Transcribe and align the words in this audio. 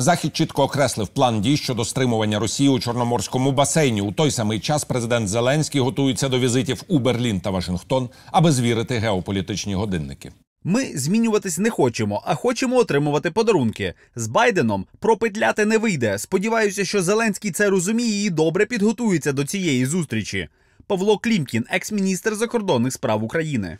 Захід 0.00 0.36
чітко 0.36 0.62
окреслив 0.62 1.08
план 1.08 1.40
дій 1.40 1.56
щодо 1.56 1.84
стримування 1.84 2.38
Росії 2.38 2.68
у 2.68 2.80
Чорноморському 2.80 3.52
басейні. 3.52 4.00
У 4.00 4.12
той 4.12 4.30
самий 4.30 4.60
час 4.60 4.84
президент 4.84 5.28
Зеленський 5.28 5.80
готується 5.80 6.28
до 6.28 6.38
візитів 6.38 6.82
у 6.88 6.98
Берлін 6.98 7.40
та 7.40 7.50
Вашингтон, 7.50 8.08
аби 8.32 8.52
звірити 8.52 8.98
геополітичні 8.98 9.74
годинники. 9.74 10.32
Ми 10.64 10.84
змінюватись 10.84 11.58
не 11.58 11.70
хочемо, 11.70 12.22
а 12.26 12.34
хочемо 12.34 12.76
отримувати 12.76 13.30
подарунки. 13.30 13.94
З 14.16 14.26
Байденом 14.26 14.86
пропетляти 14.98 15.64
не 15.64 15.78
вийде. 15.78 16.18
Сподіваюся, 16.18 16.84
що 16.84 17.02
Зеленський 17.02 17.50
це 17.50 17.70
розуміє 17.70 18.24
і 18.24 18.30
добре 18.30 18.66
підготується 18.66 19.32
до 19.32 19.44
цієї 19.44 19.86
зустрічі. 19.86 20.48
Павло 20.86 21.18
Клімкін, 21.18 21.64
екс-міністр 21.70 22.34
закордонних 22.34 22.92
справ 22.92 23.24
України. 23.24 23.78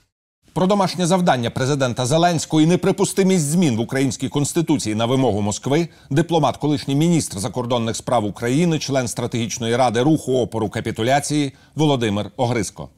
Про 0.53 0.67
домашнє 0.67 1.07
завдання 1.07 1.51
президента 1.51 2.07
Зеленського 2.07 2.61
і 2.61 2.67
неприпустимість 2.67 3.45
змін 3.45 3.77
в 3.77 3.81
українській 3.81 4.29
конституції 4.29 4.95
на 4.95 5.07
вимогу 5.07 5.41
Москви. 5.41 5.89
Дипломат, 6.11 6.57
колишній 6.57 6.95
міністр 6.95 7.39
закордонних 7.39 7.97
справ 7.97 8.25
України, 8.25 8.79
член 8.79 9.09
стратегічної 9.09 9.77
ради 9.77 10.03
руху 10.03 10.39
опору 10.39 10.69
капітуляції 10.69 11.53
Володимир 11.75 12.31
Огриско. 12.37 12.89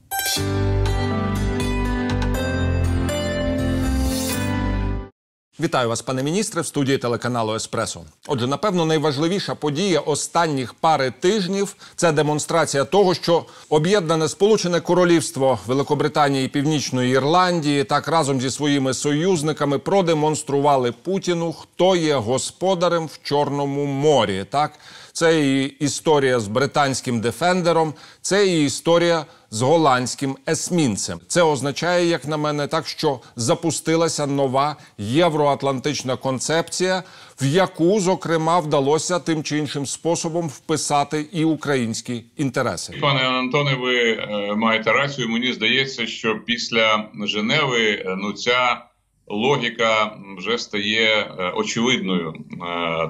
Вітаю 5.62 5.88
вас, 5.88 6.02
пане 6.02 6.22
міністре, 6.22 6.62
в 6.62 6.66
студії 6.66 6.98
телеканалу 6.98 7.54
Еспресо. 7.54 8.00
Отже, 8.28 8.46
напевно, 8.46 8.84
найважливіша 8.84 9.54
подія 9.54 10.00
останніх 10.00 10.74
пари 10.74 11.12
тижнів 11.20 11.76
це 11.96 12.12
демонстрація 12.12 12.84
того, 12.84 13.14
що 13.14 13.44
об'єднане 13.68 14.28
Сполучене 14.28 14.80
Королівство 14.80 15.58
Великобританії 15.66 16.46
і 16.46 16.48
Північної 16.48 17.12
Ірландії 17.12 17.84
так 17.84 18.08
разом 18.08 18.40
зі 18.40 18.50
своїми 18.50 18.94
союзниками 18.94 19.78
продемонстрували 19.78 20.92
Путіну, 20.92 21.52
хто 21.52 21.96
є 21.96 22.14
господарем 22.16 23.06
в 23.06 23.18
Чорному 23.22 23.86
морі. 23.86 24.46
Так, 24.50 24.72
це 25.12 25.40
і 25.40 25.64
історія 25.64 26.40
з 26.40 26.48
британським 26.48 27.20
дефендером, 27.20 27.94
це 28.20 28.46
і 28.46 28.64
історія 28.64 29.26
з 29.50 29.62
голландським 29.62 30.36
есмінцем. 30.48 31.20
Це 31.28 31.42
означає, 31.42 32.06
як 32.06 32.28
на 32.28 32.36
мене, 32.36 32.66
так 32.66 32.86
що 32.86 33.20
запустилася 33.36 34.26
нова 34.26 34.76
євроатлантична 34.98 36.16
концепція, 36.16 37.02
в 37.40 37.46
яку 37.46 38.00
зокрема 38.00 38.58
вдалося 38.58 39.18
тим 39.18 39.42
чи 39.42 39.58
іншим 39.58 39.86
способом 39.86 40.48
вписати 40.48 41.26
і 41.32 41.44
українські 41.44 42.24
інтереси. 42.36 42.98
Пане 43.00 43.20
Антоне, 43.20 43.74
ви 43.74 44.12
е, 44.12 44.54
маєте 44.56 44.92
рацію. 44.92 45.28
Мені 45.28 45.52
здається, 45.52 46.06
що 46.06 46.38
після 46.46 47.08
Женеви 47.24 47.90
е, 47.90 48.16
ну 48.18 48.32
ця 48.32 48.84
логіка 49.26 50.16
вже 50.38 50.58
стає 50.58 51.34
е, 51.38 51.50
очевидною, 51.56 52.34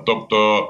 тобто. 0.07 0.69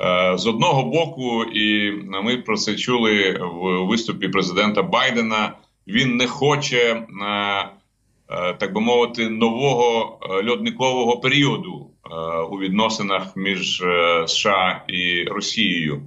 Е, 0.00 0.38
З 0.38 0.46
одного 0.46 0.82
боку, 0.84 1.44
і 1.44 1.92
ми 2.22 2.36
про 2.36 2.56
це 2.56 2.74
чули 2.74 3.32
в 3.32 3.86
виступі 3.86 4.28
президента 4.28 4.82
Байдена. 4.82 5.52
Він 5.86 6.16
не 6.16 6.26
хоче, 6.26 6.76
е, 6.76 7.04
е, 8.28 8.54
так 8.54 8.72
би 8.74 8.80
мовити, 8.80 9.28
нового 9.28 10.18
льодникового 10.48 11.16
періоду 11.16 11.88
у 12.50 12.58
відносинах 12.58 13.36
між 13.36 13.82
США 14.26 14.84
і 14.88 15.24
Росією. 15.24 16.02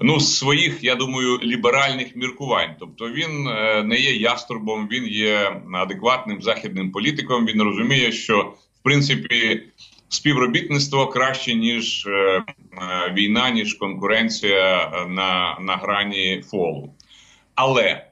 Ну, 0.00 0.20
з 0.20 0.38
своїх, 0.38 0.84
я 0.84 0.94
думаю, 0.94 1.38
ліберальних 1.42 2.16
міркувань. 2.16 2.74
Тобто 2.80 3.10
він 3.10 3.44
не 3.88 3.96
є 3.96 4.12
яструбом, 4.12 4.88
він 4.92 5.06
є 5.06 5.60
адекватним 5.74 6.42
західним 6.42 6.92
політиком. 6.92 7.46
Він 7.46 7.62
розуміє, 7.62 8.12
що 8.12 8.52
в 8.80 8.82
принципі 8.82 9.62
співробітництво 10.08 11.06
краще 11.06 11.54
ніж 11.54 12.08
війна, 13.12 13.50
ніж 13.50 13.74
конкуренція 13.74 14.90
на, 15.08 15.58
на 15.60 15.76
грані 15.76 16.42
фолу. 16.50 16.90
Але 17.54 17.84
е, 17.84 18.04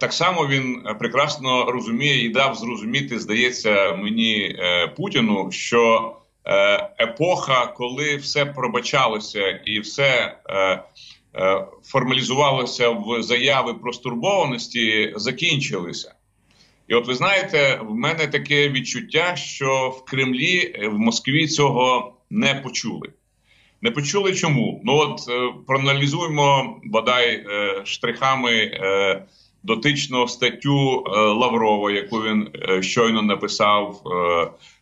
так 0.00 0.12
само 0.12 0.46
він 0.46 0.82
прекрасно 0.98 1.64
розуміє 1.64 2.24
і 2.24 2.28
дав 2.28 2.54
зрозуміти, 2.54 3.18
здається, 3.18 3.92
мені 3.92 4.56
е, 4.58 4.86
Путіну, 4.86 5.50
що 5.52 6.12
е, 6.44 6.90
епоха, 6.98 7.66
коли 7.66 8.16
все 8.16 8.44
пробачалося 8.46 9.48
і 9.48 9.80
все 9.80 10.36
е, 10.48 10.82
е, 11.34 11.66
формалізувалося 11.84 12.90
в 12.90 13.22
заяви 13.22 13.74
про 13.74 13.92
стурбованості, 13.92 15.12
закінчилися. 15.16 16.14
І 16.88 16.94
от 16.94 17.06
ви 17.06 17.14
знаєте, 17.14 17.80
в 17.82 17.94
мене 17.94 18.26
таке 18.26 18.68
відчуття, 18.68 19.36
що 19.36 19.88
в 19.88 20.04
Кремлі, 20.04 20.72
е, 20.74 20.88
в 20.88 20.98
Москві 20.98 21.46
цього 21.48 22.14
не 22.30 22.54
почули. 22.54 23.08
Не 23.86 23.92
почули 23.92 24.34
чому? 24.34 24.80
Ну 24.84 24.96
от 24.96 25.20
е, 25.28 25.52
проаналізуємо 25.66 26.80
бодай 26.84 27.34
е, 27.34 27.82
штрихами 27.84 28.52
е, 28.52 29.22
дотичну 29.62 30.28
статтю 30.28 31.04
Лаврова, 31.16 31.90
яку 31.90 32.16
він 32.16 32.48
щойно 32.80 33.22
написав. 33.22 34.02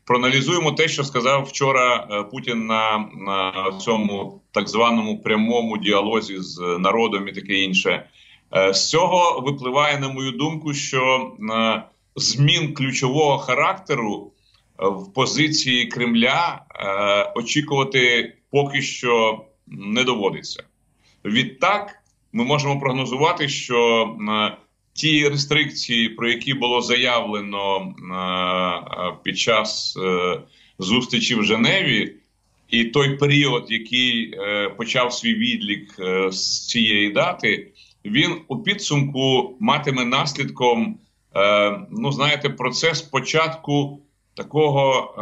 Проаналізуємо 0.04 0.72
те, 0.72 0.88
що 0.88 1.04
сказав 1.04 1.44
вчора 1.44 1.98
Путін 2.31 2.66
на, 2.66 3.09
на 3.14 3.53
цьому 3.78 4.41
так 4.53 4.69
званому 4.69 5.22
прямому 5.22 5.78
діалозі 5.78 6.38
з 6.38 6.76
народом 6.78 7.28
і 7.28 7.32
таке 7.32 7.54
інше. 7.54 8.06
З 8.72 8.91
цього 8.91 9.41
випливає, 9.41 9.98
на 9.98 10.09
мою 10.09 10.31
думку, 10.31 10.75
що 10.75 11.32
змін 12.16 12.75
ключового 12.75 13.38
характеру 13.38 14.32
в 14.78 15.12
позиції 15.12 15.87
Кремля 15.87 16.60
очікувати 17.34 18.32
поки 18.54 18.82
що 18.82 19.44
не 19.66 20.04
доводиться. 20.04 20.62
Відтак, 21.25 22.03
ми 22.32 22.44
можемо 22.44 22.81
прогнозувати, 22.81 23.48
що 23.48 24.04
е, 24.31 24.56
ті 24.92 25.28
рестрикції, 25.28 26.09
про 26.09 26.28
які 26.28 26.54
було 26.54 26.81
заявлено 26.81 27.78
е, 27.81 29.16
під 29.22 29.38
час 29.38 29.97
е, 29.97 30.41
зустрічі 30.78 31.34
в 31.34 31.44
Женеві, 31.44 32.14
і 32.69 32.84
той 32.84 33.16
період, 33.16 33.66
який 33.69 34.34
почав 34.76 35.12
свій 35.12 35.34
відлік 35.34 35.94
з 36.32 36.66
цієї 36.66 37.10
дати, 37.10 37.72
він 38.04 38.37
у 38.48 38.59
підсумку 38.59 39.56
матиме 39.60 40.04
наслідком, 40.04 40.98
ну 41.91 42.12
знаєте, 42.12 42.50
процес 42.50 43.03
початку 43.03 44.00
такого 44.34 45.14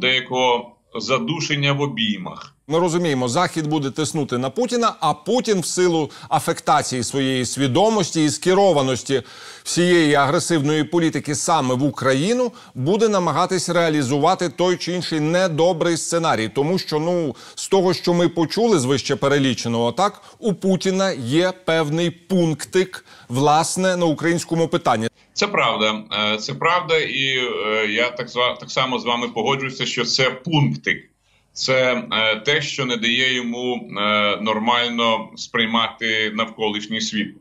деякого 0.00 0.76
задушення 0.94 1.72
в 1.72 1.80
обіймах. 1.80 2.55
Ми 2.68 2.78
розуміємо, 2.78 3.28
захід 3.28 3.66
буде 3.66 3.90
тиснути 3.90 4.38
на 4.38 4.50
Путіна, 4.50 4.94
а 5.00 5.14
Путін, 5.14 5.60
в 5.60 5.66
силу 5.66 6.10
афектації 6.28 7.02
своєї 7.04 7.46
свідомості 7.46 8.24
і 8.24 8.30
скерованості 8.30 9.22
всієї 9.64 10.14
агресивної 10.14 10.84
політики 10.84 11.34
саме 11.34 11.74
в 11.74 11.82
Україну, 11.82 12.52
буде 12.74 13.08
намагатись 13.08 13.68
реалізувати 13.68 14.48
той 14.48 14.76
чи 14.76 14.92
інший 14.92 15.20
недобрий 15.20 15.96
сценарій, 15.96 16.48
тому 16.48 16.78
що 16.78 16.98
ну 16.98 17.36
з 17.54 17.68
того, 17.68 17.94
що 17.94 18.14
ми 18.14 18.28
почули 18.28 18.78
з 18.78 18.84
вище 18.84 19.16
переліченого, 19.16 19.92
так 19.92 20.22
у 20.38 20.54
Путіна 20.54 21.12
є 21.12 21.52
певний 21.64 22.10
пунктик 22.10 23.04
власне 23.28 23.96
на 23.96 24.06
українському 24.06 24.68
питанні. 24.68 25.08
Це 25.32 25.46
правда, 25.46 26.02
Е, 26.34 26.36
це 26.36 26.54
правда, 26.54 26.98
і 26.98 27.36
е, 27.38 27.86
я 27.90 28.10
так 28.10 28.28
зва- 28.28 28.58
так 28.60 28.70
само 28.70 28.98
з 28.98 29.04
вами 29.04 29.28
погоджуюся, 29.28 29.86
що 29.86 30.04
це 30.04 30.30
пунктик. 30.30 31.10
Це 31.56 32.04
е, 32.12 32.36
те, 32.36 32.62
що 32.62 32.84
не 32.84 32.96
дає 32.96 33.34
йому 33.34 33.76
е, 33.76 34.36
нормально 34.40 35.30
сприймати 35.36 36.30
навколишній 36.34 37.00
світ. 37.00 37.34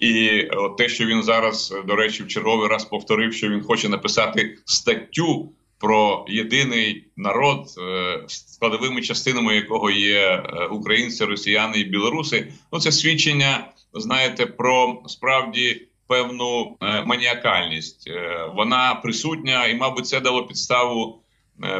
І 0.00 0.42
от 0.42 0.76
те, 0.76 0.88
що 0.88 1.06
він 1.06 1.22
зараз, 1.22 1.74
е, 1.76 1.82
до 1.82 1.96
речі, 1.96 2.22
в 2.22 2.28
черговий 2.28 2.68
раз 2.68 2.84
повторив, 2.84 3.34
що 3.34 3.48
він 3.48 3.62
хоче 3.62 3.88
написати 3.88 4.58
статтю 4.64 5.52
про 5.78 6.24
єдиний 6.28 7.04
народ, 7.16 7.66
е, 7.78 8.20
складовими 8.26 9.00
частинами 9.00 9.54
якого 9.54 9.90
є 9.90 10.20
е, 10.20 10.66
українці, 10.66 11.24
росіяни 11.24 11.78
і 11.78 11.84
білоруси. 11.84 12.52
Ну 12.72 12.80
це 12.80 12.92
свідчення, 12.92 13.68
знаєте, 13.94 14.46
про 14.46 15.02
справді 15.06 15.88
певну 16.06 16.76
е, 16.82 17.04
маніакальність. 17.04 18.08
Е, 18.08 18.50
Вона 18.54 18.94
присутня, 18.94 19.66
і, 19.66 19.74
мабуть, 19.74 20.06
це 20.06 20.20
дало 20.20 20.46
підставу 20.46 21.18
е, 21.22 21.27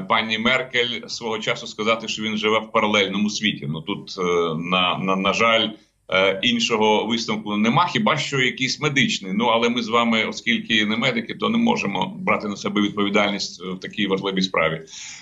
пані 0.09 0.39
Меркель 0.39 1.07
свого 1.07 1.39
часу 1.39 1.67
сказати, 1.67 2.09
що 2.09 2.23
він 2.23 2.37
живе 2.37 2.59
в 2.59 2.73
паралельному 2.73 3.31
світі. 3.31 3.67
Ну 3.69 3.81
тут 3.81 4.15
е, 4.19 4.23
на, 4.55 4.99
на, 4.99 5.17
на 5.17 5.33
жаль. 5.33 5.69
е, 6.13 6.41
Іншого 6.43 7.07
висновку 7.07 7.57
нема, 7.57 7.87
хіба 7.87 8.17
що 8.17 8.41
якийсь 8.41 8.81
медичний. 8.81 9.33
Ну 9.35 9.45
але 9.45 9.69
ми 9.69 9.83
з 9.83 9.89
вами, 9.89 10.25
оскільки 10.25 10.87
не 10.87 10.97
медики, 10.97 11.35
то 11.35 11.49
не 11.49 11.59
можемо 11.59 12.17
брати 12.19 12.49
на 12.49 12.57
себе 12.57 12.81
відповідальність 12.81 13.63
в 13.63 13.79
такій 13.79 14.07
важливій 14.07 14.43
справі. 14.43 14.81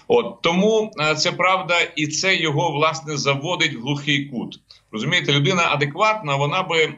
От 0.08 0.42
тому 0.42 0.90
е, 1.00 1.14
це 1.14 1.32
правда, 1.32 1.74
і 1.96 2.06
це 2.06 2.36
його 2.36 2.72
власне 2.72 3.16
заводить 3.16 3.74
в 3.74 3.80
глухий 3.80 4.24
кут. 4.24 4.60
Розумієте, 4.92 5.32
людина 5.32 5.62
адекватна, 5.70 6.36
вона 6.36 6.62
би 6.62 6.78
е, 6.82 6.94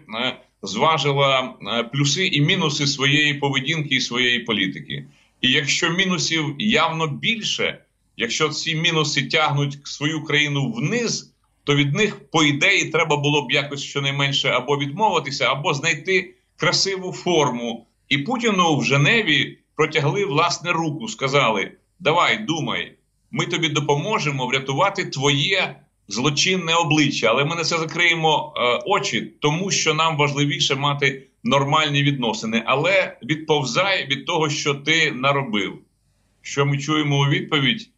зважила 0.62 1.54
е, 1.62 1.82
плюси 1.82 2.26
і 2.26 2.40
мінуси 2.40 2.86
своєї 2.86 3.34
поведінки 3.34 3.94
і 3.94 4.00
своєї 4.00 4.38
політики. 4.38 5.04
І 5.40 5.50
якщо 5.50 5.90
мінусів 5.90 6.54
явно 6.58 7.06
більше, 7.06 7.84
якщо 8.16 8.48
ці 8.48 8.76
мінуси 8.76 9.22
тягнуть 9.22 9.78
свою 9.84 10.24
країну 10.24 10.72
вниз, 10.72 11.34
то 11.64 11.74
від 11.74 11.94
них, 11.94 12.30
по 12.30 12.44
ідеї, 12.44 12.84
треба 12.84 13.16
було 13.16 13.42
б 13.42 13.52
якось 13.52 13.82
щонайменше 13.82 14.48
або 14.48 14.78
відмовитися, 14.78 15.44
або 15.44 15.74
знайти 15.74 16.34
красиву 16.56 17.12
форму. 17.12 17.86
І 18.08 18.18
Путіну 18.18 18.76
в 18.76 18.84
Женеві 18.84 19.58
протягли 19.76 20.24
власне 20.24 20.72
руку, 20.72 21.08
сказали: 21.08 21.72
Давай, 22.00 22.38
думай, 22.38 22.92
ми 23.30 23.46
тобі 23.46 23.68
допоможемо 23.68 24.46
врятувати 24.46 25.04
твоє 25.04 25.76
злочинне 26.08 26.74
обличчя, 26.74 27.26
але 27.26 27.44
ми 27.44 27.56
на 27.56 27.64
це 27.64 27.78
закриємо 27.78 28.54
е, 28.56 28.82
очі, 28.86 29.32
тому 29.40 29.70
що 29.70 29.94
нам 29.94 30.16
важливіше 30.16 30.74
мати 30.74 31.27
нормальні 31.48 32.02
відносини, 32.02 32.62
але 32.66 33.18
відповзай 33.22 34.06
від 34.06 34.26
того, 34.26 34.50
що 34.50 34.74
ти 34.74 35.12
наробив. 35.12 35.78
Що 36.42 36.66
ми 36.66 36.78
чуємо 36.78 37.20
у 37.20 37.26
відповідь? 37.26 37.90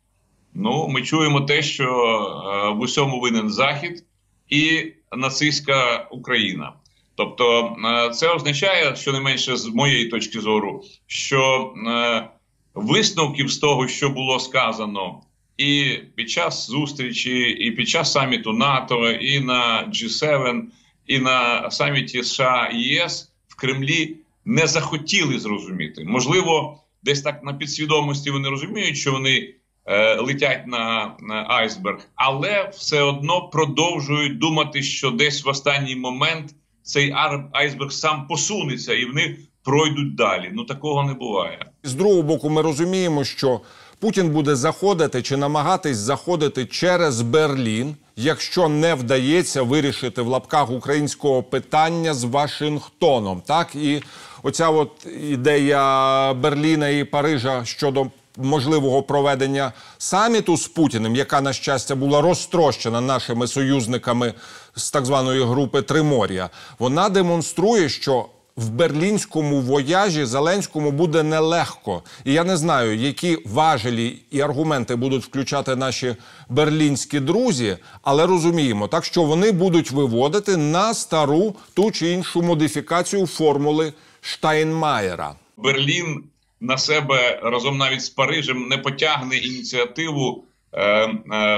Ну, 0.55 0.88
ми 0.88 1.02
чуємо 1.02 1.41
те, 1.41 1.62
що 1.62 1.85
е, 1.85 2.69
в 2.70 2.81
усьому 2.81 3.20
винен 3.20 3.50
Захід 3.50 4.05
і 4.49 4.93
нацистська 5.17 6.08
Україна. 6.11 6.73
Тобто, 7.14 7.76
е, 7.85 8.11
це 8.11 8.29
означає, 8.29 8.97
що 8.97 9.12
не 9.12 9.20
менше 9.20 9.56
з 9.56 9.67
моєї 9.67 10.05
точки 10.08 10.41
зору, 10.41 10.85
що 11.06 11.73
е, 11.87 12.29
висновків 12.75 13.50
з 13.50 13.58
того, 13.58 13.88
що 13.88 14.11
було 14.11 14.41
сказано, 14.41 15.23
і 15.56 15.99
під 16.14 16.31
час 16.31 16.67
зустрічі, 16.70 17.41
і 17.41 17.70
під 17.70 17.88
час 17.88 18.12
саміту 18.12 18.53
НАТО, 18.53 19.11
і 19.11 19.41
на 19.41 19.91
G7, 19.93 20.62
і 21.06 21.19
на 21.19 21.70
саміті 21.70 22.23
США 22.23 22.70
і 22.75 22.79
ЄС 22.79 23.30
Кремлі 23.61 24.17
не 24.45 24.67
захотіли 24.67 25.39
зрозуміти. 25.39 26.05
Можливо, 26.07 26.81
десь 27.03 27.23
так 27.23 27.45
на 27.45 27.53
підсвідомості 27.53 28.31
вони 28.31 28.49
розуміють, 28.49 28.97
що 28.97 29.12
вони 29.12 29.55
е, 29.87 30.15
летять 30.15 30.67
на, 30.67 31.17
на 31.21 31.47
айсберг, 31.49 32.09
але 32.15 32.71
все 32.73 33.03
одно 33.03 33.49
продовжують 33.49 34.39
думати, 34.39 34.83
що 34.83 35.11
десь 35.11 35.45
в 35.45 35.49
останній 35.49 35.97
момент 35.97 36.55
цей 36.83 37.15
айсберг 37.53 37.93
сам 37.93 38.27
посунеться 38.27 38.95
і 38.95 39.05
вони 39.05 39.37
пройдуть 39.63 40.15
далі. 40.15 40.51
Ну 40.53 40.65
такого 40.65 41.03
не 41.03 41.15
буває. 41.15 41.67
З 41.83 41.95
другого 41.95 42.23
боку, 42.23 42.51
ми 42.51 42.63
розуміємо, 42.63 43.25
що 43.25 43.61
Путін 44.00 44.31
буде 44.31 44.56
заходити 44.56 45.23
чи 45.23 45.37
намагатись 45.37 45.97
заходити 45.97 46.67
через 46.67 47.20
Берлін, 47.20 47.97
якщо 48.17 48.69
не 48.69 48.94
вдається 48.94 49.62
вирішити 49.62 50.23
в 50.23 50.26
лапках 50.26 50.70
українського 50.70 51.43
питання 51.43 52.14
з 52.14 52.25
Вашингтоном. 52.25 53.43
Так 53.47 53.75
і 53.75 54.02
оця 54.43 54.69
от 54.69 55.06
ідея 55.23 56.35
Берліна 56.35 56.88
і 56.88 57.05
Парижа 57.05 57.64
щодо 57.64 58.06
можливого 58.37 59.02
проведення 59.02 59.73
саміту 59.99 60.56
з 60.56 60.69
Путіним, 60.69 61.17
яка 61.17 61.41
на 61.41 61.53
щастя 61.53 61.94
була 61.94 62.20
розтрощена 62.20 63.00
нашими 63.00 63.46
союзниками 63.46 64.35
з 64.76 64.91
так 64.91 65.06
званої 65.06 65.44
групи 65.44 65.82
Тримор'я, 65.82 66.50
вона 66.79 67.08
демонструє, 67.08 67.88
що 67.88 68.26
в 68.61 68.71
берлінському 68.71 69.61
вояжі 69.61 70.25
Зеленському 70.25 70.91
буде 70.91 71.23
нелегко, 71.23 72.03
і 72.25 72.33
я 72.33 72.45
не 72.45 72.57
знаю, 72.57 72.97
які 72.97 73.39
важелі 73.47 74.19
і 74.31 74.41
аргументи 74.41 74.97
будуть 74.97 75.25
включати 75.25 75.77
наші 75.77 76.17
берлінські 76.49 77.21
друзі, 77.21 77.77
але 78.03 78.27
розуміємо, 78.27 78.89
так 78.89 79.05
що 79.05 79.23
вони 79.23 79.53
будуть 79.53 79.91
виводити 79.91 80.57
на 80.57 80.95
стару 80.95 81.57
ту 81.75 81.91
чи 81.91 82.11
іншу 82.11 82.43
модифікацію 82.43 83.27
формули 83.27 83.93
Штайнмаєра. 84.21 85.35
Берлін 85.56 86.25
на 86.61 86.79
себе 86.79 87.41
разом 87.43 87.79
навіть 87.79 88.03
з 88.05 88.09
Парижем 88.09 88.69
не 88.69 88.79
потягне 88.79 89.37
ініціативу 89.37 90.45
е, 90.73 90.83
е, 90.83 91.17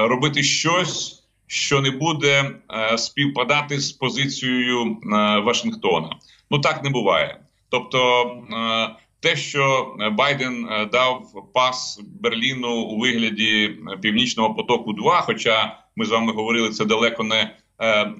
робити 0.08 0.42
щось. 0.42 1.21
Що 1.52 1.80
не 1.80 1.90
буде 1.90 2.50
е, 2.70 2.98
співпадати 2.98 3.80
з 3.80 3.92
позицією 3.92 4.82
е, 4.86 4.96
Вашингтона, 5.38 6.16
ну 6.50 6.58
так 6.58 6.84
не 6.84 6.90
буває. 6.90 7.40
Тобто, 7.68 8.24
е, 8.52 8.96
те, 9.20 9.36
що 9.36 9.94
Байден 10.12 10.68
дав 10.92 11.32
пас 11.54 12.00
Берліну 12.20 12.74
у 12.74 13.00
вигляді 13.00 13.76
Північного 14.00 14.54
потоку, 14.54 14.92
2 14.92 15.20
Хоча 15.20 15.78
ми 15.96 16.04
з 16.04 16.10
вами 16.10 16.32
говорили, 16.32 16.70
це 16.70 16.84
далеко 16.84 17.24
не 17.24 17.56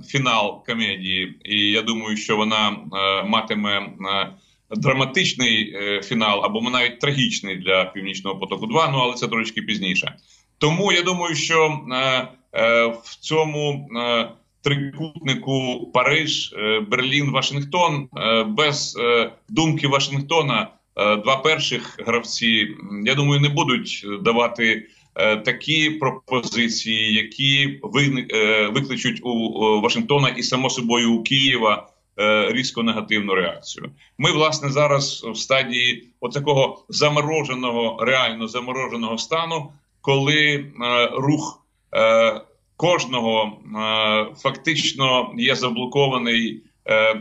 фінал 0.06 0.64
комедії, 0.66 1.38
і 1.44 1.70
я 1.70 1.82
думаю, 1.82 2.16
що 2.16 2.36
вона 2.36 2.76
матиме. 3.26 3.88
Драматичний 4.70 5.76
фінал 6.02 6.44
або 6.44 6.70
навіть 6.70 7.00
трагічний 7.00 7.56
для 7.56 7.84
північного 7.84 8.38
потоку. 8.38 8.66
2 8.66 8.88
ну 8.88 8.98
але 8.98 9.14
це 9.14 9.28
трошки 9.28 9.62
пізніше. 9.62 10.16
Тому 10.58 10.92
я 10.92 11.02
думаю, 11.02 11.34
що 11.34 11.80
в 13.04 13.16
цьому 13.20 13.88
е, 13.96 14.28
трикутнику 14.62 15.90
Париж, 15.94 16.54
е, 16.58 16.80
Берлін, 16.80 17.30
Вашингтон 17.30 18.08
е, 18.16 18.44
без 18.44 18.96
е, 19.00 19.30
думки 19.48 19.88
Вашингтона. 19.88 20.68
Е, 20.96 21.16
два 21.16 21.36
перших 21.36 21.98
гравці, 22.06 22.68
я 23.04 23.14
думаю, 23.14 23.40
не 23.40 23.48
будуть 23.48 24.06
давати 24.22 24.86
е, 25.14 25.36
такі 25.36 25.90
пропозиції, 25.90 27.14
які 27.14 27.80
е, 28.32 28.68
викличуть 28.68 29.20
у 29.22 29.80
Вашингтона 29.80 30.28
і 30.28 30.42
само 30.42 30.70
собою 30.70 31.12
у 31.12 31.22
Києва 31.22 31.88
Е, 32.18 32.52
різко 32.52 32.82
негативну 32.82 33.34
реакцію. 33.34 33.90
Ми, 34.18 34.32
власне, 34.32 34.70
зараз 34.70 35.24
в 35.24 35.36
стадії 35.36 36.08
отакого 36.20 36.84
замороженого, 36.88 38.04
реально 38.04 38.48
замороженого 38.48 39.18
стану, 39.18 39.72
коли 40.00 40.54
е, 40.54 40.64
рух 41.12 41.58
е, 41.58 41.61
кожного 42.76 43.58
фактично 44.36 45.32
є 45.38 45.54
заблокований 45.54 46.62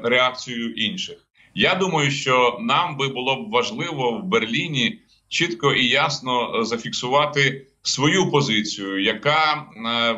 реакцією 0.03 0.73
інших. 0.73 1.17
Я 1.55 1.75
думаю, 1.75 2.11
що 2.11 2.57
нам 2.61 2.97
би 2.97 3.07
було 3.07 3.35
б 3.35 3.49
важливо 3.49 4.11
в 4.11 4.23
Берліні 4.23 4.99
чітко 5.29 5.73
і 5.73 5.87
ясно 5.87 6.63
зафіксувати 6.63 7.67
свою 7.81 8.31
позицію, 8.31 9.03
яка 9.03 9.65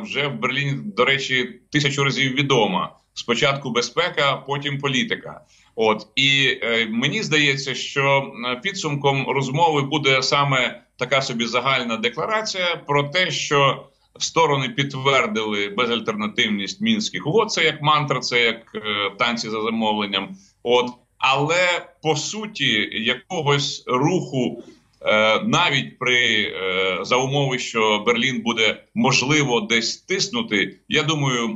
вже 0.02 0.28
в 0.28 0.40
Берліні, 0.40 0.72
до 0.72 1.06
речі, 1.06 1.60
тисячу 1.72 2.04
разів 2.04 2.34
відома 2.34 2.96
спочатку 3.14 3.70
безпека, 3.70 4.38
потім 4.38 4.80
політика. 4.80 5.42
От 5.76 6.08
і 6.16 6.60
е, 6.62 6.88
мені 6.90 7.24
здається, 7.24 7.76
що 7.76 8.34
е, 8.46 8.56
підсумком 8.56 9.30
розмови 9.30 9.82
буде 9.82 10.22
саме 10.22 10.82
така 10.98 11.22
собі 11.22 11.46
загальна 11.46 11.98
декларація 11.98 12.76
про 12.88 13.04
те, 13.04 13.32
що 13.32 13.86
сторони 14.20 14.70
підтвердили 14.70 15.70
безальтернативність 15.70 16.82
мінських 16.82 17.28
угод. 17.28 17.52
Це 17.52 17.64
як 17.64 17.82
мантра, 17.82 18.20
це 18.20 18.42
як 18.42 18.76
е, 18.76 18.82
танці 19.20 19.50
за 19.50 19.62
замовленням. 19.62 20.36
От 20.64 20.92
але 21.18 21.88
по 22.02 22.16
суті 22.16 22.90
якогось 22.92 23.84
руху 23.88 24.64
Е, 25.06 25.42
навіть 25.44 26.00
при 26.00 26.44
е, 26.44 27.00
за 27.02 27.16
умови, 27.16 27.60
що 27.60 28.04
Берлін 28.06 28.42
буде 28.42 28.84
можливо 28.96 29.62
десь 29.62 29.98
тиснути, 29.98 30.78
я 30.90 31.04
думаю, 31.04 31.46
е, 31.48 31.56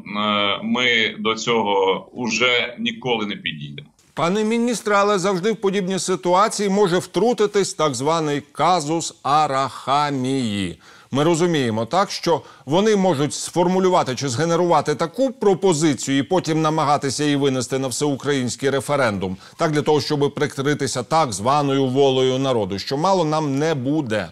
ми 0.64 1.16
до 1.20 1.36
цього 1.36 2.08
вже 2.16 2.76
ніколи 2.80 3.26
не 3.26 3.36
підійдемо. 3.36 3.88
Пане 4.14 4.44
міністре, 4.44 4.96
але 4.96 5.20
завжди 5.20 5.52
в 5.52 5.56
подібній 5.56 6.00
ситуації 6.00 6.70
може 6.70 6.98
втрутитись 6.98 7.74
так 7.74 7.96
званий 7.96 8.42
казус 8.52 9.16
Арахамії. 9.24 10.80
Ми 11.12 11.24
розуміємо 11.24 11.86
так, 11.86 12.12
що 12.12 12.42
вони 12.66 12.96
можуть 12.96 13.34
сформулювати 13.34 14.16
чи 14.16 14.30
згенерувати 14.30 14.96
таку 14.96 15.32
пропозицію 15.32 16.18
і 16.18 16.24
потім 16.24 16.62
намагатися 16.62 17.24
її 17.24 17.36
винести 17.36 17.80
на 17.80 17.88
всеукраїнський 17.88 18.70
референдум, 18.70 19.38
так 19.58 19.72
для 19.72 19.82
того, 19.82 20.02
щоб 20.02 20.34
прикритися 20.36 21.04
так 21.04 21.34
званою 21.34 21.86
волею 21.86 22.40
народу, 22.40 22.80
що 22.80 22.98
мало 22.98 23.26
нам 23.26 23.60
не 23.60 23.74
буде. 23.74 24.32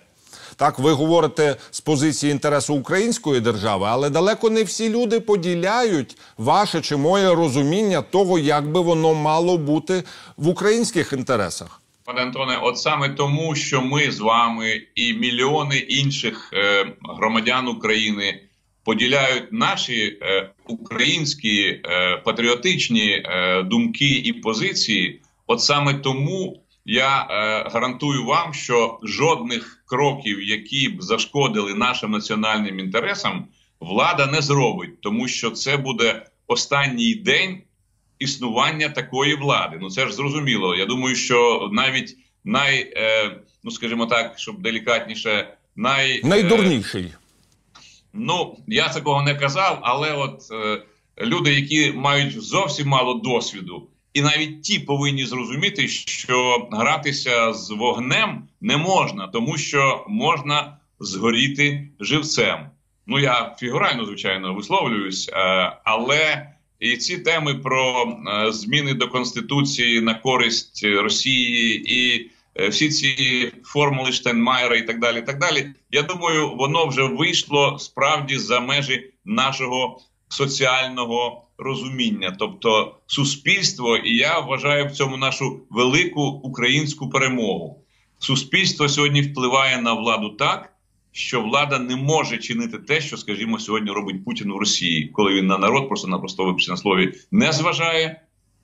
Так, 0.56 0.80
ви 0.80 0.92
говорите 0.92 1.56
з 1.72 1.82
позиції 1.82 2.32
інтересу 2.32 2.76
української 2.76 3.42
держави, 3.42 3.88
але 3.90 4.10
далеко 4.10 4.50
не 4.50 4.64
всі 4.64 4.90
люди 4.90 5.20
поділяють 5.20 6.18
ваше 6.38 6.82
чи 6.82 6.96
моє 6.96 7.36
розуміння 7.36 8.02
того, 8.02 8.40
як 8.40 8.72
би 8.72 8.80
воно 8.80 9.14
мало 9.14 9.58
бути 9.58 10.04
в 10.38 10.48
українських 10.48 11.14
інтересах. 11.14 11.82
Пане 12.06 12.22
Антоне, 12.22 12.58
от 12.62 12.78
саме 12.78 13.10
тому, 13.10 13.56
що 13.56 13.82
ми 13.82 14.12
з 14.12 14.20
вами 14.20 14.82
і 14.96 15.14
мільйони 15.14 15.78
інших 15.78 16.50
е, 16.54 16.86
громадян 17.18 17.68
України 17.68 18.42
поділяють 18.84 19.54
наші 19.54 20.18
е, 20.22 20.50
українські 20.68 21.62
е, 21.62 22.18
патріотичні 22.18 23.24
думки 23.64 24.10
і 24.10 24.34
позиції. 24.34 25.22
От 25.48 25.62
саме 25.62 25.94
тому 25.94 26.64
я 26.86 27.28
гарантую 27.74 28.26
вам, 28.26 28.54
що 28.54 29.00
жодних 29.04 29.84
кроків, 29.86 30.44
які 30.44 30.90
б 30.90 31.02
зашкодили 31.02 31.74
нашим 31.74 32.12
національним 32.12 32.80
інтересам, 32.80 33.48
влада 33.80 34.26
не 34.26 34.42
зробить, 34.42 35.02
тому 35.02 35.28
що 35.28 35.52
це 35.52 35.78
буде 35.78 36.26
останній 36.48 37.16
день 37.16 37.62
існування 38.20 38.90
такої 38.90 39.36
влади. 39.36 39.78
Ну 39.82 39.90
це 39.90 40.08
ж 40.08 40.14
зрозуміло. 40.14 40.76
Я 40.76 40.86
думаю, 40.86 41.16
що 41.16 41.70
навіть 41.72 42.18
най, 42.44 42.94
е, 42.96 43.32
ну 43.64 43.72
скажімо 43.72 44.06
так, 44.06 44.34
щоб 44.40 44.62
делікатніше 44.62 45.58
най 45.76 46.22
найдурніший. 46.24 47.14
Ну 48.14 48.58
я 48.68 48.88
такого 48.90 49.22
не 49.22 49.36
казав, 49.36 49.80
але 49.82 50.14
от 50.14 50.42
е, 50.52 50.82
люди, 51.26 51.54
які 51.54 51.92
мають 51.92 52.42
зовсім 52.42 52.88
мало 52.88 53.14
досвіду, 53.14 53.88
і 54.14 54.22
навіть 54.22 54.62
ті 54.64 54.80
повинні 54.80 55.26
зрозуміти, 55.26 55.88
що 55.88 56.68
гратися 56.72 57.54
з 57.54 57.70
вогнем 57.70 58.44
не 58.62 58.78
можна, 58.78 59.28
тому 59.28 59.58
що 59.58 60.06
можна 60.08 60.78
згоріти 61.00 61.90
живцем. 62.00 62.70
Ну 63.08 63.20
я 63.20 63.56
фігурально 63.60 64.06
звичайно 64.06 64.54
висловлююсь, 64.54 65.30
е, 65.30 65.34
але 65.84 66.55
і 66.80 66.98
ці 66.98 67.18
теми 67.18 67.54
про 67.54 68.04
е, 68.28 68.52
зміни 68.52 68.94
до 68.94 69.08
конституції 69.08 70.02
на 70.02 70.14
користь 70.14 70.84
Росії 70.86 71.94
і 71.96 72.32
е, 72.56 72.68
всі 72.68 72.90
ці 72.90 73.52
формули 73.64 74.12
Штенмайера 74.12 74.76
і 74.76 74.88
так 74.88 75.00
далі. 75.00 75.22
так 75.22 75.40
далі. 75.40 75.70
Я 75.92 76.02
думаю, 76.02 76.56
воно 76.56 76.86
вже 76.88 77.04
вийшло 77.04 77.80
справді 77.80 78.38
за 78.38 78.60
межі 78.60 79.12
нашого 79.26 80.02
соціального 80.28 81.46
розуміння, 81.58 82.36
тобто 82.40 82.96
суспільство, 83.08 83.98
і 83.98 84.16
я 84.16 84.40
вважаю 84.40 84.88
в 84.88 84.92
цьому 84.92 85.18
нашу 85.18 85.62
велику 85.70 86.22
українську 86.22 87.10
перемогу. 87.10 87.82
Суспільство 88.20 88.90
сьогодні 88.90 89.22
впливає 89.22 89.82
на 89.82 89.94
владу 89.94 90.30
так 90.30 90.75
що 91.16 91.42
влада 91.42 91.80
не 91.80 91.96
може 91.96 92.38
чинити 92.38 92.78
те, 92.78 93.02
що, 93.02 93.18
скажімо, 93.18 93.60
сьогодні 93.60 93.92
робить 93.92 94.26
Путін 94.26 94.52
у 94.52 94.60
Росії, 94.60 95.10
коли 95.14 95.34
він 95.34 95.48
на 95.48 95.58
народ 95.58 95.88
просто 95.88 96.08
напросто 96.08 96.44
вибачте 96.46 96.72
на 96.72 96.78
слові 96.78 97.14
не 97.32 97.52
зважає. 97.52 98.22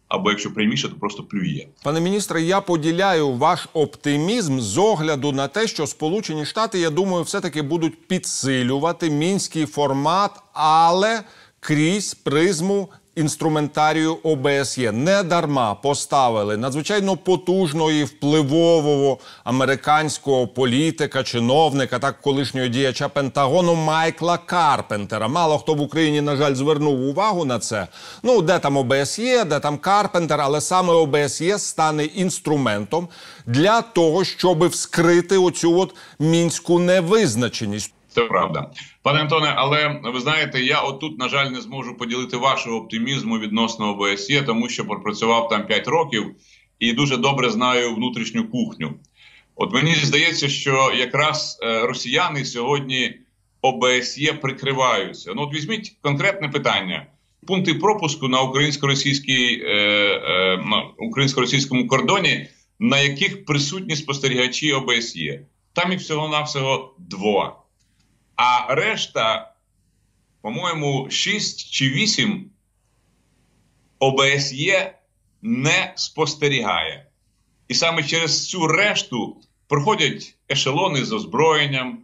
Або 0.08 0.30
якщо 0.30 0.54
прийміше, 0.54 0.90
то 0.90 0.96
просто 0.96 1.24
плює, 1.24 1.68
пане 1.84 2.02
міністре. 2.02 2.42
Я 2.42 2.62
поділяю 2.62 3.32
ваш 3.32 3.68
оптимізм 3.74 4.60
з 4.60 4.78
огляду 4.78 5.32
на 5.32 5.48
те, 5.48 5.68
що 5.68 5.88
Сполучені 5.88 6.46
Штати, 6.46 6.80
я 6.80 6.90
думаю, 6.90 7.24
все 7.24 7.42
таки 7.42 7.62
будуть 7.62 8.08
підсилювати 8.08 9.10
мінський 9.10 9.66
формат, 9.66 10.32
але 10.54 11.24
крізь 11.60 12.14
призму 12.14 12.90
інструментарію 13.16 14.18
ОБСЄ. 14.24 14.92
Не 14.92 15.24
дарма 15.24 15.76
поставили 15.76 16.58
надзвичайно 16.58 17.18
потужного 17.18 17.92
і 17.92 18.04
впливового 18.04 19.18
американського 19.44 20.48
політика, 20.48 21.24
чиновника, 21.24 22.00
так 22.00 22.22
колишнього 22.22 22.68
діяча 22.68 23.10
Пентагону 23.10 23.76
Майкла 23.76 24.38
Карпентера. 24.38 25.28
Мало 25.28 25.58
хто 25.58 25.74
в 25.74 25.82
Україні, 25.82 26.22
на 26.22 26.36
жаль, 26.36 26.54
звернув 26.54 27.02
увагу 27.02 27.46
на 27.46 27.60
це. 27.60 27.88
Ну 28.24 28.42
де 28.42 28.60
там 28.60 28.78
ОБСЄ, 28.78 29.44
де 29.44 29.60
там 29.60 29.78
Карпентер, 29.78 30.42
але 30.42 30.62
саме 30.62 30.94
ОБСЄ 30.94 31.60
стане 31.60 32.06
інструментом 32.06 33.08
для 33.46 33.82
того, 33.82 34.24
щоб 34.24 34.68
вскрити 34.68 35.38
оцю 35.38 35.80
от 35.80 35.96
мінську 36.20 36.80
невизначеність. 36.80 37.94
Це 38.14 38.22
правда, 38.22 38.72
пане 39.04 39.20
Антоне. 39.20 39.54
Але 39.56 40.02
ви 40.04 40.20
знаєте, 40.20 40.62
я 40.62 40.82
отут, 40.82 41.20
на 41.20 41.30
жаль, 41.30 41.50
не 41.50 41.62
зможу 41.62 41.98
поділити 41.98 42.38
вашого 42.38 42.78
оптимізму 42.78 43.40
відносно 43.40 43.90
ОБСЄ, 43.90 44.42
тому 44.42 44.70
що 44.70 44.86
пропрацював 44.86 45.50
там 45.50 45.68
5 45.68 45.88
років 45.88 46.36
і 46.80 46.94
дуже 46.94 47.18
добре 47.18 47.50
знаю 47.50 47.96
внутрішню 47.96 48.50
кухню. 48.50 48.94
От 49.56 49.74
мені 49.74 49.96
здається, 49.96 50.50
що 50.50 50.92
якраз 50.98 51.60
е, 51.64 51.88
росіяни 51.88 52.46
сьогодні 52.46 53.14
ОБСЄ 53.62 54.34
прикриваються. 54.34 55.34
Ну, 55.36 55.42
от 55.42 55.54
візьміть 55.54 55.96
конкретне 56.02 56.50
питання: 56.50 57.06
пункти 57.48 57.74
пропуску 57.74 58.28
на 58.28 58.42
українсько-російській 58.42 59.64
е, 59.66 59.74
е, 59.74 60.60
українсько-російському 60.98 61.88
кордоні, 61.88 62.48
на 62.80 63.00
яких 63.00 63.46
присутні 63.46 63.96
спостерігачі 63.96 64.74
ОБСЄ. 64.74 65.42
Там 65.74 65.92
їх 65.92 66.02
всього 66.02 66.30
навсього 66.30 66.96
два. 67.00 67.61
А 68.44 68.76
решта, 68.76 69.54
по-моєму, 70.42 71.10
6 71.10 71.72
чи 71.72 71.90
8 71.90 72.50
ОБСЄ 74.00 74.94
не 75.42 75.94
спостерігає. 75.96 77.06
І 77.68 77.74
саме 77.74 78.04
через 78.04 78.50
цю 78.50 78.68
решту 78.68 79.42
проходять 79.68 80.36
ешелони 80.52 81.06
з 81.06 81.12
озброєнням, 81.12 82.00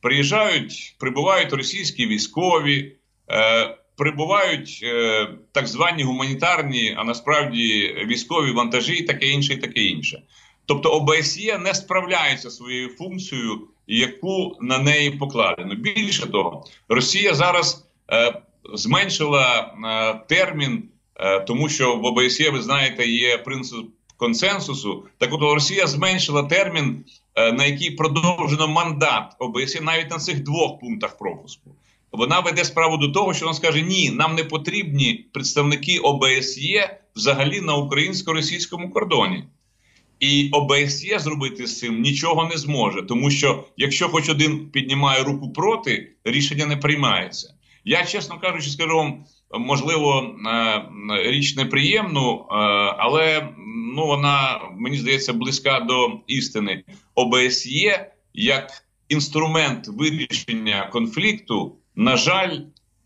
приїжджають, 0.00 0.96
прибувають 0.98 1.52
російські 1.52 2.06
військові, 2.06 2.96
е, 3.30 3.76
прибувають 3.96 4.80
е, 4.82 5.28
так 5.52 5.66
звані 5.66 6.02
гуманітарні, 6.02 6.94
а 6.98 7.04
насправді 7.04 7.96
військові 8.06 8.50
вантажі, 8.52 8.94
і 8.94 9.02
таке 9.02 9.26
інше, 9.26 9.52
і 9.52 9.56
таке 9.56 9.80
інше. 9.80 10.22
Тобто 10.66 10.90
ОБСЄ 10.90 11.58
не 11.58 11.74
справляється 11.74 12.50
своєю 12.50 12.88
функцією, 12.88 13.68
яку 13.86 14.56
на 14.60 14.78
неї 14.78 15.10
покладено. 15.10 15.74
Більше 15.74 16.26
того, 16.26 16.64
Росія 16.88 17.34
зараз 17.34 17.88
е, 18.12 18.42
зменшила 18.74 19.74
е, 19.84 20.20
термін, 20.28 20.88
е, 21.16 21.40
тому 21.40 21.68
що 21.68 21.96
в 21.96 22.04
ОБСЄ, 22.04 22.50
ви 22.50 22.62
знаєте, 22.62 23.06
є 23.06 23.38
принцип 23.38 23.86
консенсусу. 24.16 25.04
Так 25.18 25.32
от 25.32 25.40
Росія 25.40 25.86
зменшила 25.86 26.42
термін, 26.42 27.04
е, 27.34 27.52
на 27.52 27.64
який 27.64 27.90
продовжено 27.90 28.68
мандат 28.68 29.36
ОБСЄ 29.38 29.80
навіть 29.80 30.10
на 30.10 30.18
цих 30.18 30.42
двох 30.42 30.80
пунктах 30.80 31.18
пропуску. 31.18 31.74
Вона 32.12 32.40
веде 32.40 32.64
справу 32.64 32.96
до 32.96 33.08
того, 33.08 33.34
що 33.34 33.44
вона 33.46 33.54
скаже: 33.56 33.82
ні, 33.82 34.10
нам 34.10 34.34
не 34.34 34.44
потрібні 34.44 35.26
представники 35.32 35.98
ОБСЄ 35.98 36.98
взагалі 37.16 37.60
на 37.60 37.74
українсько-російському 37.74 38.90
кордоні. 38.90 39.44
І 40.22 40.48
ОБСЄ 40.52 41.18
зробити 41.18 41.66
з 41.66 41.78
цим 41.78 42.00
нічого 42.00 42.48
не 42.48 42.56
зможе, 42.56 43.02
тому 43.02 43.30
що 43.30 43.64
якщо 43.76 44.08
хоч 44.08 44.28
один 44.28 44.70
піднімає 44.70 45.22
руку 45.22 45.52
проти, 45.52 46.12
рішення 46.24 46.66
не 46.66 46.76
приймається. 46.76 47.54
Я 47.84 48.04
чесно 48.04 48.38
кажучи, 48.38 48.70
скажу 48.70 48.96
вам, 48.96 49.24
можливо, 49.58 50.36
е, 50.46 51.30
річ 51.30 51.56
неприємну, 51.56 52.34
е, 52.34 52.54
але 52.98 53.48
ну 53.96 54.06
вона 54.06 54.60
мені 54.78 54.96
здається 54.96 55.32
близька 55.32 55.80
до 55.80 56.20
істини. 56.26 56.84
ОБСЄ 57.14 58.12
як 58.34 58.70
інструмент 59.08 59.88
вирішення 59.88 60.88
конфлікту, 60.92 61.76
на 61.96 62.16
жаль, 62.16 62.58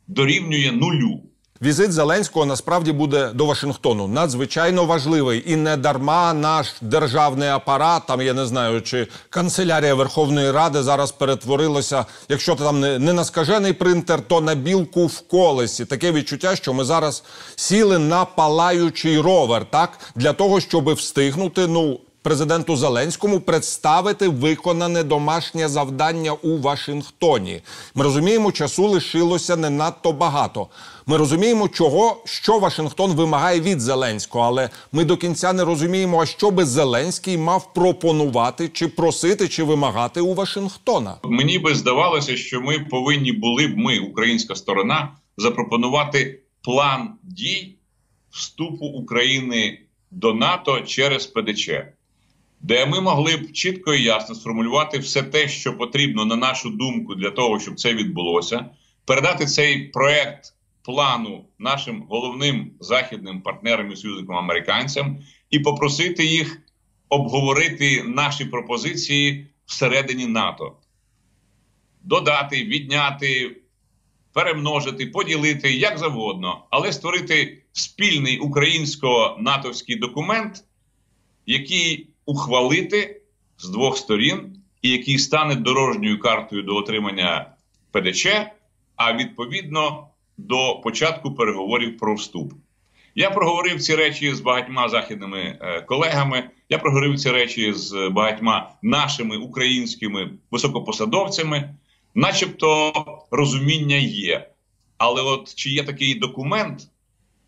дорівнює 0.07 0.73
нулю. 0.73 1.23
Візит 1.63 1.93
Зеленського 1.93 2.47
насправді 2.47 2.93
буде 2.93 3.31
до 3.35 3.47
Вашингтону 3.47 4.09
надзвичайно 4.09 4.85
важливий 4.85 5.43
і 5.47 5.57
не 5.57 5.77
дарма 5.77 6.33
наш 6.33 6.75
державний 6.81 7.49
апарат. 7.49 8.03
Там 8.07 8.23
я 8.23 8.35
не 8.35 8.47
знаю, 8.47 8.83
чи 8.83 9.09
канцелярія 9.31 9.95
Верховної 9.95 10.51
Ради 10.51 10.83
зараз 10.83 11.13
перетворилася. 11.13 12.05
Якщо 12.29 12.55
там 12.55 12.81
не, 12.81 12.99
не 12.99 13.13
на 13.13 13.25
скажений 13.25 13.73
принтер, 13.73 14.21
то 14.21 14.41
на 14.41 14.55
білку 14.55 15.07
в 15.07 15.21
колесі. 15.21 15.85
Таке 15.85 16.13
відчуття, 16.13 16.57
що 16.57 16.75
ми 16.75 16.85
зараз 16.85 17.23
сіли 17.57 17.99
на 17.99 18.25
палаючий 18.25 19.21
ровер, 19.21 19.65
так 19.71 19.99
для 20.15 20.33
того, 20.33 20.61
щоб 20.61 20.93
встигнути. 20.93 21.67
Ну 21.67 22.01
президенту 22.27 22.77
Зеленському 22.77 23.41
представити 23.41 24.29
виконане 24.29 25.03
домашнє 25.03 25.69
завдання 25.69 26.33
у 26.33 26.59
Вашингтоні. 26.59 27.61
Ми 27.95 28.05
розуміємо, 28.05 28.53
часу 28.53 28.87
лишилося 28.87 29.57
не 29.57 29.71
надто 29.71 30.13
багато. 30.13 30.67
Ми 31.07 31.17
розуміємо, 31.17 31.69
чого 31.69 32.23
що 32.25 32.59
Вашингтон 32.59 33.13
вимагає 33.13 33.61
від 33.61 33.81
Зеленського, 33.81 34.45
але 34.45 34.71
ми 34.93 35.05
до 35.05 35.17
кінця 35.17 35.53
не 35.53 35.65
розуміємо, 35.65 36.23
а 36.23 36.27
що 36.27 36.51
би 36.51 36.65
Зеленський 36.65 37.39
мав 37.39 37.75
пропонувати, 37.75 38.69
чи 38.69 38.89
просити, 38.89 39.49
чи 39.49 39.63
вимагати 39.63 40.21
у 40.21 40.35
Вашингтона. 40.35 41.15
Мені 41.25 41.59
би 41.59 41.75
здавалося, 41.75 42.37
що 42.37 42.61
ми 42.61 42.79
повинні 42.79 43.33
були 43.33 43.67
б 43.67 43.77
ми, 43.77 43.99
українська 43.99 44.55
сторона, 44.55 45.13
запропонувати 45.37 46.41
план 46.63 47.15
дій 47.23 47.77
вступу 48.31 48.87
України 48.87 49.79
до 50.11 50.35
НАТО 50.35 50.81
через 50.81 51.27
ПДЧ 51.27 51.71
де 52.67 52.87
ми 52.87 53.01
могли 53.01 53.37
б 53.37 53.53
чітко 53.53 53.95
і 53.95 54.03
ясно 54.03 54.35
сформулювати 54.35 54.99
все 54.99 55.23
те, 55.23 55.49
що 55.49 55.77
потрібно 55.77 56.25
на 56.25 56.37
нашу 56.37 56.71
думку 56.71 57.15
для 57.15 57.31
того, 57.31 57.61
щоб 57.61 57.81
це 57.81 57.95
відбулося, 57.95 58.71
передати 59.05 59.47
цей 59.47 59.89
проект 59.89 60.55
плану 60.83 61.45
нашим 61.59 62.03
головним 62.09 62.71
західним 62.81 63.41
партнерам 63.41 63.93
і 63.93 63.97
союзникам 63.97 64.37
американцям 64.37 65.19
і 65.51 65.59
попросити 65.59 66.25
їх 66.25 66.63
обговорити 67.09 68.03
наші 68.03 68.45
пропозиції 68.45 69.47
всередині 69.67 70.27
НАТО, 70.27 70.77
додати, 72.03 72.65
відняти. 72.65 73.57
Перемножити, 74.33 75.07
поділити 75.07 75.73
як 75.73 75.99
завгодно, 75.99 76.65
але 76.71 76.93
створити 76.93 77.63
спільний 77.73 78.39
українсько-натовський 78.39 79.97
документ, 79.97 80.65
який 81.47 82.09
ухвалити 82.27 83.21
з 83.59 83.69
двох 83.69 83.99
сторін, 83.99 84.57
і 84.83 84.91
який 84.91 85.19
стане 85.19 85.55
дорожньою 85.55 86.21
картою 86.21 86.63
до 86.63 86.77
отримання 86.77 87.51
ПДЧ, 87.91 88.27
а 88.97 89.13
відповідно 89.13 90.07
до 90.39 90.81
початку 90.85 91.35
переговорів 91.35 91.99
про 91.99 92.15
вступ. 92.15 92.53
Я 93.15 93.31
проговорив 93.31 93.83
ці 93.83 93.97
речі 93.97 94.35
з 94.35 94.41
багатьма 94.41 94.89
західними 94.89 95.59
е, 95.61 95.81
колегами. 95.81 96.51
Я 96.69 96.79
проговорив 96.79 97.19
ці 97.19 97.31
речі 97.31 97.73
з 97.73 98.09
багатьма 98.09 98.71
нашими 98.83 99.37
українськими 99.37 100.31
високопосадовцями, 100.51 101.75
начебто 102.15 102.93
розуміння 103.31 103.97
є. 103.97 104.51
Але 104.99 105.23
от 105.23 105.55
чи 105.55 105.71
є 105.71 105.85
такий 105.85 106.15
документ, 106.15 106.89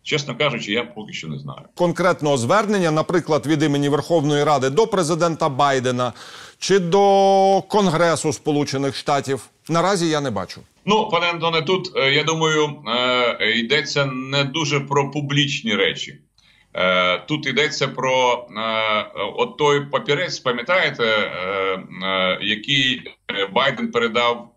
чесно 0.03 0.37
кажучи, 0.37 0.71
я 0.71 0.83
поки 0.83 1.13
що 1.13 1.27
не 1.27 1.39
знаю. 1.39 1.61
Конкретного 1.75 2.37
звернення, 2.37 2.91
наприклад, 2.91 3.47
від 3.47 3.63
імені 3.63 3.89
Верховної 3.89 4.43
Ради 4.43 4.69
до 4.69 4.87
президента 4.87 5.49
Байдена 5.49 6.13
чи 6.59 6.79
до 6.79 7.61
Конгресу 7.69 8.33
Сполучених 8.33 8.95
Штатів 8.95 9.49
наразі 9.69 10.09
я 10.09 10.21
не 10.21 10.31
бачу. 10.31 10.61
Ну, 10.85 11.09
пане 11.09 11.25
Антоне, 11.29 11.61
тут 11.61 11.91
е, 11.95 12.11
я 12.13 12.23
думаю, 12.23 12.69
е, 13.39 13.51
йдеться 13.51 14.05
не 14.05 14.43
дуже 14.43 14.79
про 14.79 15.11
публічні 15.11 15.75
речі. 15.75 16.19
Е, 16.73 17.17
Тут 17.27 17.47
йдеться 17.47 17.87
про 17.87 18.47
от 19.37 19.57
той 19.57 19.85
папірець, 19.85 20.39
пам'ятаєте, 20.39 21.31
який 22.41 23.01
Байден 23.53 23.91
передав 23.91 24.51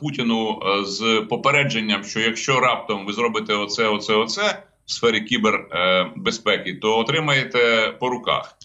Путіну 0.00 0.60
е, 0.62 0.84
з 0.84 1.26
попередженням, 1.30 2.04
що 2.04 2.20
якщо 2.20 2.60
раптом 2.60 3.06
ви 3.06 3.12
зробите 3.12 3.54
оце, 3.54 3.88
оце, 3.88 4.14
оце 4.14 4.62
в 4.86 4.90
сфері 4.90 5.20
кібербезпеки, 5.20 6.74
то 6.74 6.98
отримаєте 6.98 7.92
по 8.00 8.08
руках. 8.08 8.56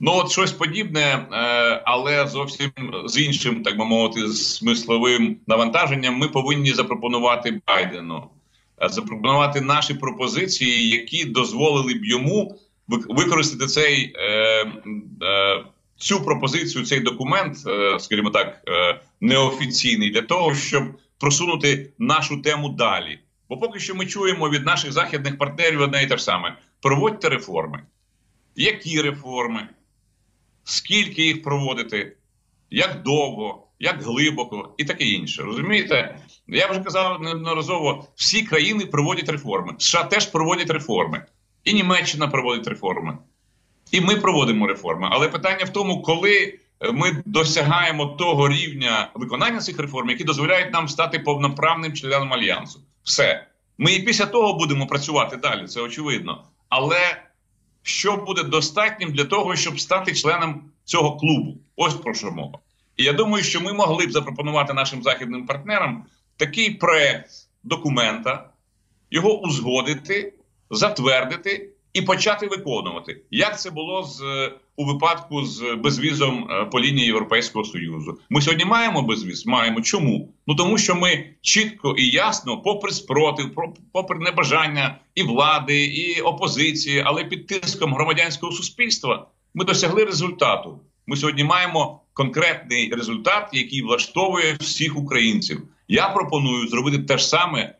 Ну, 0.00 0.12
от 0.14 0.30
щось 0.30 0.52
подібне, 0.52 1.00
е, 1.00 1.82
але 1.84 2.26
зовсім 2.26 2.70
з 3.04 3.18
іншим, 3.18 3.62
так 3.62 3.78
би 3.78 3.84
мовити, 3.84 4.28
смисловим 4.28 5.36
навантаженням, 5.46 6.14
ми 6.14 6.28
повинні 6.28 6.72
запропонувати 6.72 7.60
Байдену, 7.66 8.30
Е, 8.82 8.88
запропонувати 8.88 9.60
наші 9.60 9.94
пропозиції, 9.94 10.88
які 10.88 11.24
дозволили 11.24 11.94
б 11.94 12.04
йому 12.04 12.58
використати 12.88 13.66
цей 13.66 14.12
е, 14.16 14.28
е, 15.22 15.64
цю 15.96 16.24
пропозицію, 16.24 16.84
цей 16.84 17.00
документ, 17.00 17.56
е, 17.66 17.98
скажімо 17.98 18.30
так, 18.30 18.62
е, 18.68 19.00
неофіційний, 19.20 20.10
для 20.10 20.22
того, 20.22 20.54
щоб 20.54 20.84
просунути 21.18 21.92
нашу 21.98 22.42
тему 22.42 22.68
далі. 22.68 23.18
Бо 23.48 23.56
поки 23.56 23.80
що 23.80 23.94
ми 23.94 24.06
чуємо 24.06 24.50
від 24.50 24.66
наших 24.66 24.92
західних 24.92 25.38
партнерів 25.38 25.80
одне 25.80 26.02
і 26.02 26.06
те 26.06 26.16
ж 26.16 26.24
саме: 26.24 26.56
проводьте 26.80 27.28
реформи. 27.28 27.82
Які 28.56 29.02
реформи? 29.02 29.68
скільки 30.70 31.22
їх 31.22 31.42
проводити, 31.42 32.16
як 32.70 33.02
довго, 33.02 33.66
як 33.78 34.02
глибоко 34.02 34.74
і 34.76 34.84
таке 34.84 35.04
інше. 35.04 35.42
Розумієте? 35.42 36.18
Я 36.48 36.66
вже 36.66 36.80
казав 36.80 37.22
неодноразово: 37.22 38.06
всі 38.14 38.42
країни 38.42 38.86
проводять 38.86 39.28
реформи. 39.28 39.74
США 39.78 40.04
теж 40.04 40.26
проводять 40.26 40.70
реформи, 40.70 41.24
і 41.64 41.74
Німеччина 41.74 42.28
проводить 42.28 42.68
реформи, 42.68 43.18
і 43.90 44.00
ми 44.00 44.16
проводимо 44.16 44.66
реформи. 44.66 45.08
Але 45.10 45.28
питання 45.28 45.64
в 45.64 45.72
тому, 45.72 46.02
коли 46.02 46.58
ми 46.92 47.22
досягаємо 47.26 48.06
того 48.06 48.48
рівня 48.48 49.10
виконання 49.14 49.58
цих 49.58 49.78
реформ, 49.78 50.10
які 50.10 50.24
дозволяють 50.24 50.72
нам 50.72 50.88
стати 50.88 51.18
повноправним 51.18 51.92
членом 51.92 52.32
альянсу. 52.32 52.80
Все. 53.02 53.46
Ми 53.78 53.92
і 53.92 54.02
після 54.02 54.26
того 54.26 54.58
будемо 54.58 54.86
працювати 54.86 55.36
далі, 55.36 55.66
це 55.66 55.80
очевидно. 55.80 56.44
Але 56.68 57.22
що 57.82 58.16
буде 58.16 58.42
достатнім 58.42 59.12
для 59.12 59.24
того, 59.24 59.56
щоб 59.56 59.80
стати 59.80 60.14
членом 60.14 60.62
цього 60.84 61.16
клубу. 61.16 61.58
Ось 61.76 61.94
про 61.94 62.14
що 62.14 62.30
мова. 62.30 62.58
І 62.96 63.04
я 63.04 63.12
думаю, 63.12 63.44
що 63.44 63.60
ми 63.60 63.72
могли 63.72 64.06
б 64.06 64.12
запропонувати 64.12 64.72
нашим 64.72 65.02
західним 65.02 65.46
партнерам 65.46 66.04
такий 66.36 66.70
проект 66.70 67.30
документа, 67.62 68.50
його 69.10 69.40
узгодити, 69.40 70.34
затвердити 70.70 71.69
і 71.92 72.02
почати 72.02 72.46
виконувати. 72.46 73.20
Як 73.30 73.60
це 73.60 73.70
було 73.70 74.02
з 74.02 74.22
у 74.76 74.84
випадку 74.84 75.44
з 75.44 75.74
безвізом 75.74 76.48
е, 76.50 76.64
по 76.64 76.80
лінії 76.80 77.06
Європейського 77.06 77.64
Союзу? 77.64 78.18
Ми 78.30 78.40
сьогодні 78.42 78.64
маємо 78.64 79.02
безвіз? 79.02 79.46
Маємо. 79.46 79.80
Чому? 79.80 80.32
Ну 80.46 80.54
тому 80.54 80.78
що 80.78 80.94
ми 80.94 81.24
чітко 81.40 81.94
і 81.98 82.06
ясно, 82.06 82.60
попри 82.62 82.92
спротив, 82.92 83.54
про- 83.54 83.74
попри 83.92 84.18
небажання 84.18 84.98
і 85.14 85.22
влади, 85.22 85.84
і 85.84 86.20
опозиції, 86.20 87.02
але 87.06 87.24
під 87.24 87.46
тиском 87.46 87.94
громадянського 87.94 88.52
суспільства, 88.52 89.26
ми 89.54 89.64
досягли 89.64 90.04
результату. 90.04 90.80
Ми 91.06 91.16
сьогодні 91.16 91.44
маємо 91.44 92.00
конкретний 92.12 92.92
результат, 92.94 93.48
який 93.52 93.82
влаштовує 93.82 94.56
всіх 94.60 94.96
українців. 94.96 95.62
Я 95.88 96.08
пропоную 96.08 96.68
зробити 96.68 96.98
те 96.98 97.18
ж 97.18 97.28
саме, 97.28 97.74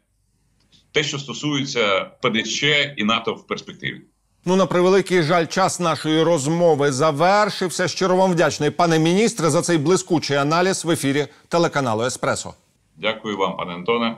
те, 0.92 1.03
що 1.03 1.18
стосується 1.18 2.00
ПДЧ 2.00 2.62
і 2.96 3.05
НАТО 3.05 3.35
в 3.35 3.46
перспективі. 3.46 4.00
Ну, 4.44 4.57
на 4.57 4.66
превеликий 4.66 5.22
жаль, 5.22 5.46
час 5.46 5.81
нашої 5.81 6.22
розмови 6.22 6.92
завершився. 6.92 7.88
Щиро 7.88 8.16
вам 8.16 8.33
вдячний, 8.33 8.70
пане 8.70 8.98
міністре, 8.98 9.50
за 9.50 9.62
цей 9.62 9.79
блискучий 9.79 10.37
аналіз 10.37 10.85
в 10.85 10.90
ефірі 10.90 11.26
телеканалу 11.48 12.03
Еспресо. 12.05 12.55
Дякую 12.96 13.37
вам, 13.37 13.57
пане 13.57 13.74
Антоне. 13.74 14.16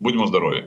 Будьмо 0.00 0.26
здорові. 0.26 0.64